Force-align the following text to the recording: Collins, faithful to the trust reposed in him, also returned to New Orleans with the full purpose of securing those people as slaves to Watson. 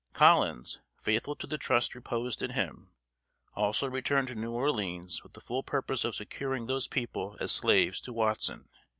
Collins, 0.13 0.81
faithful 0.97 1.35
to 1.35 1.45
the 1.45 1.59
trust 1.59 1.93
reposed 1.93 2.41
in 2.41 2.53
him, 2.53 2.89
also 3.53 3.87
returned 3.87 4.29
to 4.29 4.33
New 4.33 4.49
Orleans 4.51 5.21
with 5.21 5.33
the 5.33 5.41
full 5.41 5.61
purpose 5.61 6.03
of 6.03 6.15
securing 6.15 6.65
those 6.65 6.87
people 6.87 7.37
as 7.39 7.51
slaves 7.51 8.01
to 8.01 8.11
Watson. 8.11 8.67